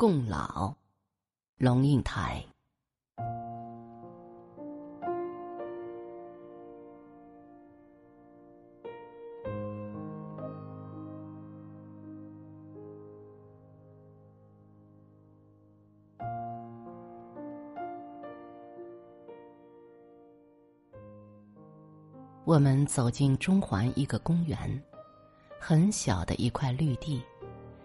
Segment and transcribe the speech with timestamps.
[0.00, 0.74] 共老，
[1.58, 2.42] 龙应台。
[22.46, 24.82] 我们走进中环一个公园，
[25.60, 27.22] 很小的一块绿地。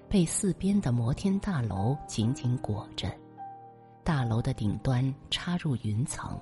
[0.10, 3.12] 被四边的摩天大楼紧紧裹着，
[4.04, 6.40] 大楼的顶端插入云层，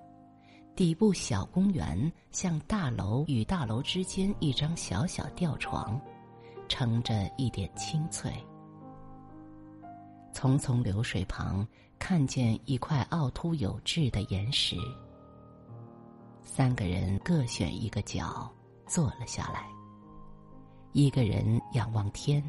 [0.75, 5.99] 底部小公园像大楼与大楼之间一张小小吊床，
[6.67, 8.31] 盛着一点清脆。
[10.33, 11.65] 匆匆流水旁，
[11.97, 14.75] 看见一块凹凸有致的岩石。
[16.43, 18.51] 三个人各选一个角，
[18.85, 19.65] 坐了下来。
[20.91, 22.43] 一个人仰望天。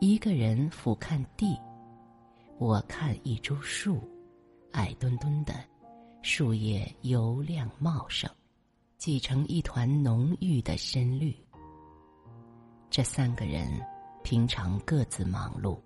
[0.00, 1.58] 一个人俯瞰地，
[2.56, 3.98] 我看一株树，
[4.70, 5.52] 矮墩墩的，
[6.22, 8.30] 树叶油亮茂盛，
[8.96, 11.36] 挤成一团浓郁的深绿。
[12.88, 13.68] 这三个人
[14.22, 15.76] 平常各自忙碌，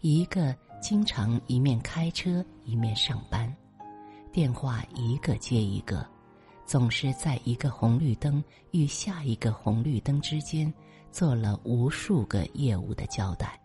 [0.00, 3.54] 一个经常一面开车一面上班，
[4.32, 6.08] 电话一个接一个，
[6.64, 10.72] 总是在一个红绿灯与下一个红绿灯之间。
[11.10, 13.58] 做了无数个业务的交代。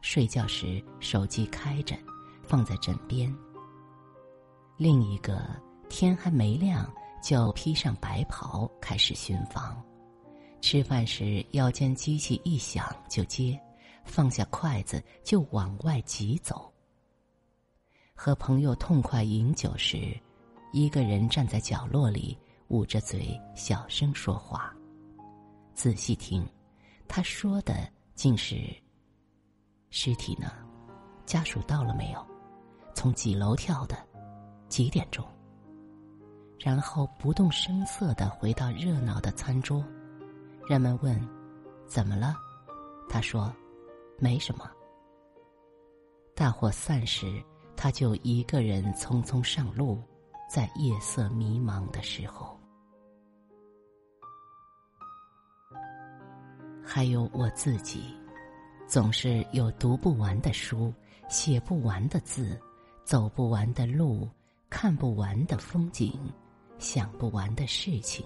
[0.00, 1.96] 睡觉时手机开着，
[2.42, 3.34] 放在枕边。
[4.76, 5.44] 另一个
[5.88, 6.88] 天还没亮
[7.20, 9.82] 就披上白袍开始巡房，
[10.60, 13.60] 吃饭时腰间机器一响就接，
[14.04, 16.72] 放下筷子就往外急走。
[18.14, 20.16] 和朋友痛快饮酒时，
[20.72, 24.72] 一个人站在角落里捂着嘴小声说话。
[25.78, 26.44] 仔细听，
[27.06, 28.56] 他说的竟是
[29.90, 30.50] ：“尸体呢？
[31.24, 32.26] 家属到了没有？
[32.96, 33.96] 从几楼跳的？
[34.68, 35.24] 几点钟？”
[36.58, 39.86] 然后不动声色的回到热闹的餐桌。
[40.68, 41.16] 人们问
[41.86, 42.34] ：“怎么了？”
[43.08, 43.54] 他说
[44.18, 44.68] ：“没什么。”
[46.34, 47.40] 大伙散时，
[47.76, 50.02] 他就一个人匆匆上路，
[50.50, 52.57] 在夜色迷茫的时候。
[56.90, 58.02] 还有我自己，
[58.86, 60.90] 总是有读不完的书，
[61.28, 62.58] 写不完的字，
[63.04, 64.26] 走不完的路，
[64.70, 66.18] 看不完的风景，
[66.78, 68.24] 想不完的事情，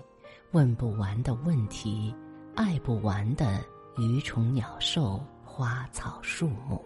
[0.52, 2.14] 问不完的问题，
[2.54, 3.60] 爱不完的
[3.96, 6.80] 鱼虫鸟兽花草树木。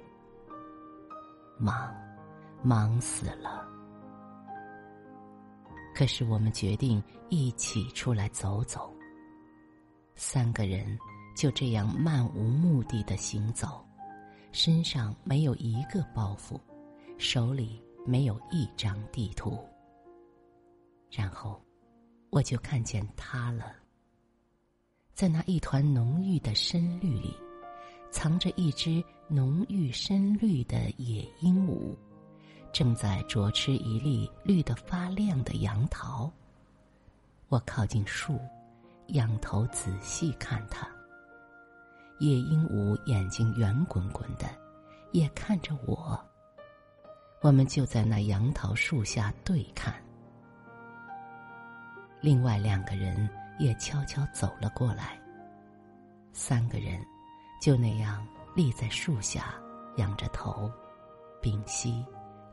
[1.59, 1.95] 忙，
[2.63, 3.69] 忙死了。
[5.95, 8.91] 可是我们决定一起出来走走。
[10.15, 10.99] 三个人。
[11.37, 13.85] 就这样漫无目的的行走，
[14.53, 16.59] 身上没有一个包袱，
[17.19, 19.63] 手里没有一张地图。
[21.11, 21.63] 然后，
[22.31, 23.77] 我就看见他了。
[25.13, 27.37] 在那一团浓郁的深绿里，
[28.11, 31.95] 藏着一只浓郁深绿的野鹦鹉，
[32.73, 36.33] 正在啄吃一粒绿得发亮的杨桃。
[37.49, 38.41] 我靠近树，
[39.09, 40.96] 仰头仔细看它。
[42.19, 44.47] 夜鹦鹉眼睛圆滚滚的，
[45.13, 46.19] 也看着我。
[47.43, 49.95] 我们就在那杨桃树下对看。
[52.21, 53.29] 另外两个人
[53.59, 55.19] 也悄悄走了过来。
[56.33, 56.99] 三个人
[57.61, 59.55] 就那样立在树下，
[59.97, 60.71] 仰着头，
[61.43, 62.05] 屏息，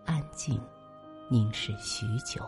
[0.05, 0.61] 安静，
[1.29, 2.47] 凝视许久，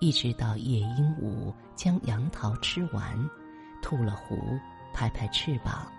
[0.00, 3.16] 一直到夜鹦鹉将杨桃吃完，
[3.80, 4.36] 吐了壶。
[4.92, 5.90] 拍拍翅膀，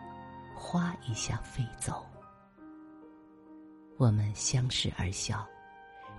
[0.55, 2.05] 哗一下飞走。
[3.97, 5.45] 我们相视而笑，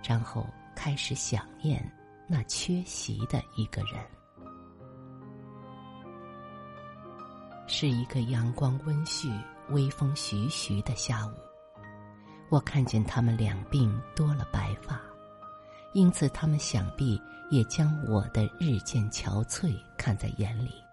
[0.03, 1.85] 然后开始想念
[2.29, 3.95] 那缺席的一个人。
[7.67, 9.33] 是一个阳光温煦、
[9.71, 11.33] 微风徐徐的下午，
[12.51, 15.01] 我看见他们两鬓多了白发，
[15.95, 20.84] 因此他们想必也将我的日渐憔悴看在眼里。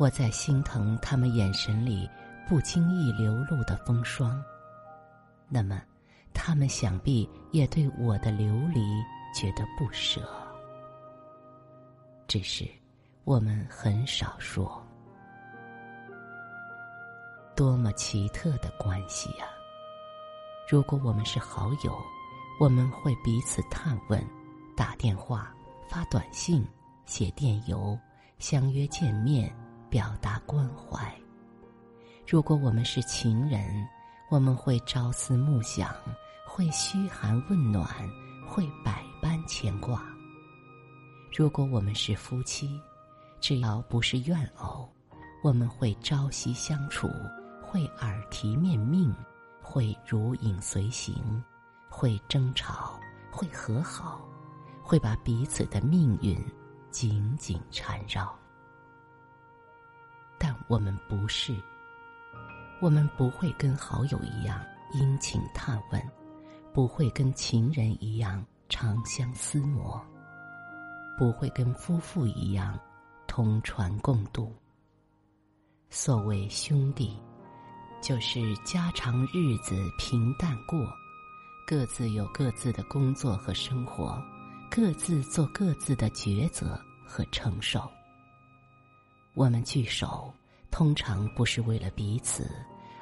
[0.00, 2.08] 我在心疼他们眼神里
[2.48, 4.42] 不经意流露的风霜，
[5.46, 5.78] 那么，
[6.32, 8.80] 他们想必也对我的流离
[9.34, 10.22] 觉得不舍。
[12.26, 12.66] 只是，
[13.24, 14.82] 我们很少说。
[17.54, 19.44] 多么奇特的关系呀！
[20.66, 21.94] 如果我们是好友，
[22.58, 24.18] 我们会彼此探问，
[24.74, 25.54] 打电话、
[25.86, 26.66] 发短信、
[27.04, 27.98] 写电邮，
[28.38, 29.54] 相约见面。
[29.90, 31.12] 表达关怀。
[32.26, 33.86] 如果我们是情人，
[34.30, 35.92] 我们会朝思暮想，
[36.46, 37.84] 会嘘寒问暖，
[38.46, 40.00] 会百般牵挂。
[41.36, 42.80] 如果我们是夫妻，
[43.40, 44.88] 只要不是怨偶，
[45.42, 47.08] 我们会朝夕相处，
[47.60, 49.12] 会耳提面命，
[49.60, 51.14] 会如影随形，
[51.88, 54.24] 会争吵，会和好，
[54.84, 56.40] 会把彼此的命运
[56.92, 58.39] 紧紧缠绕。
[60.40, 61.54] 但我们不是，
[62.80, 64.60] 我们不会跟好友一样
[64.94, 66.02] 殷勤探问，
[66.72, 70.04] 不会跟情人一样长相厮磨，
[71.18, 72.76] 不会跟夫妇一样。
[73.26, 74.52] 同船共渡。
[75.88, 77.16] 所谓兄弟，
[78.02, 80.84] 就是家常日子平淡过，
[81.64, 84.20] 各自有各自的工作和生活，
[84.68, 86.76] 各自做各自的抉择
[87.06, 87.88] 和承受。
[89.40, 90.30] 我们聚首，
[90.70, 92.46] 通常不是为了彼此，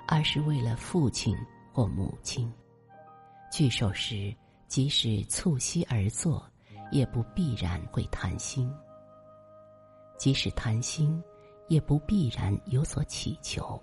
[0.06, 1.36] 而是为了父亲
[1.72, 2.48] 或母亲。
[3.50, 4.32] 聚首时，
[4.68, 6.48] 即使促膝而坐，
[6.92, 8.72] 也不必然会谈心。
[10.16, 11.20] 即使谈心，
[11.66, 13.76] 也不必然有所祈求。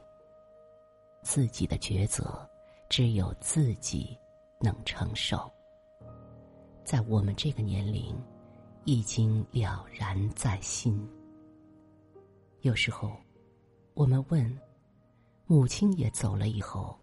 [1.24, 2.50] 自己的抉择，
[2.88, 4.18] 只有自己
[4.62, 5.52] 能承受。
[6.86, 8.16] 在我们这个年龄，
[8.86, 11.06] 已经了然在心。
[12.66, 13.16] 有时候，
[13.94, 14.60] 我们问：
[15.46, 17.00] 母亲也走了以后，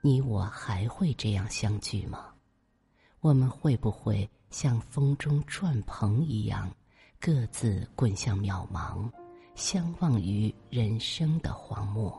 [0.00, 2.32] 你我还会这样相聚吗？
[3.20, 6.74] 我们会不会像风中转蓬一样？
[7.20, 9.06] 各自滚向渺茫，
[9.54, 12.18] 相忘于人生的荒漠。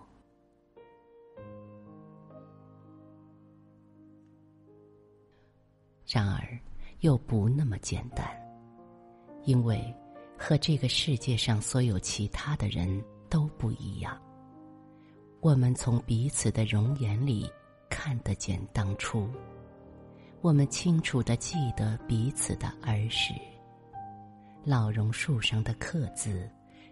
[6.07, 6.55] 然而，
[6.99, 8.27] 又不那么简单，
[9.43, 9.91] 因为
[10.37, 14.19] 和这个世界上所有其他的人都不一样。
[15.41, 17.49] 我们从彼此的容颜里
[17.89, 19.29] 看得见当初，
[20.41, 23.33] 我们清楚的记得彼此的儿时。
[24.63, 26.49] 老榕树上的刻字，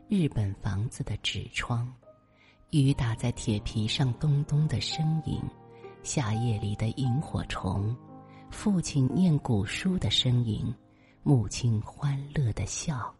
[0.08, 1.92] 日本房子的纸窗，
[2.70, 5.42] 雨打在铁皮上咚咚的声音，
[6.04, 7.96] 夏夜里的萤火虫，
[8.52, 10.72] 父亲念古书的声音，
[11.24, 13.12] 母亲欢乐的笑，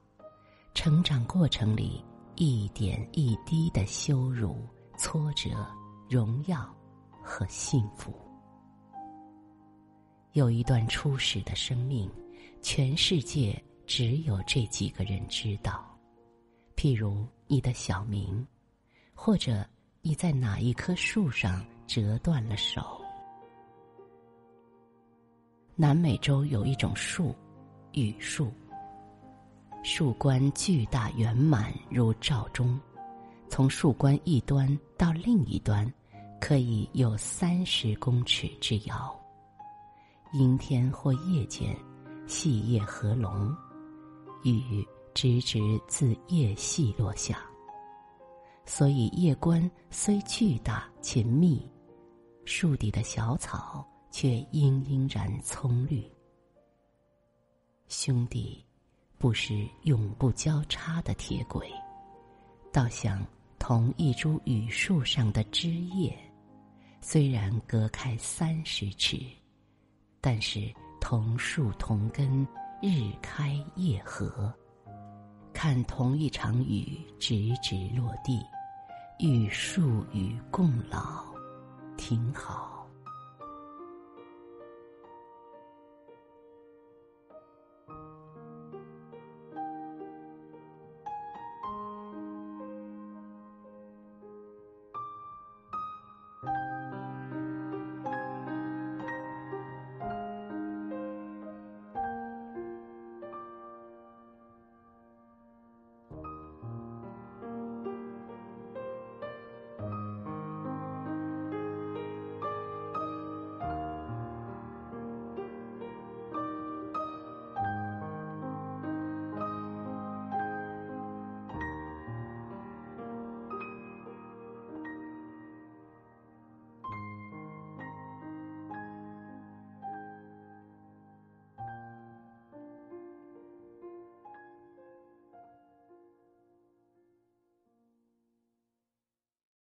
[0.74, 2.04] 成长过程里
[2.36, 4.68] 一点一滴的羞辱、
[4.98, 5.50] 挫折、
[6.10, 6.74] 荣耀
[7.22, 8.14] 和幸福。
[10.32, 12.10] 有一段初始的生命，
[12.62, 13.62] 全世界。
[13.86, 15.86] 只有这几个人知道，
[16.74, 18.48] 譬如你的小名，
[19.14, 19.64] 或者
[20.02, 23.02] 你在哪一棵树上折断了手。
[25.76, 27.36] 南美洲有一种树，
[27.92, 28.54] 雨树，
[29.86, 32.80] 树冠巨大圆满如罩钟，
[33.50, 35.94] 从树冠一端到另一端，
[36.40, 39.14] 可以有三十公尺之遥。
[40.32, 41.76] 阴天或夜间，
[42.28, 43.54] 细叶合拢。
[44.44, 47.40] 雨直直自叶隙落下，
[48.66, 51.70] 所以叶冠虽巨大且密，
[52.46, 56.10] 树底的小草却殷殷然葱绿。
[57.90, 58.66] 兄弟，
[59.24, 61.72] 不是永不交叉的铁轨，
[62.74, 63.26] 倒像
[63.58, 66.14] 同一株榆树上的枝叶，
[67.00, 69.18] 虽然隔开三十尺，
[70.20, 70.70] 但是
[71.00, 72.46] 同树同根。
[72.82, 74.54] 日开夜合，
[75.54, 78.42] 看同一场雨直直落地，
[79.20, 81.24] 与树与共老，
[81.96, 82.73] 挺好。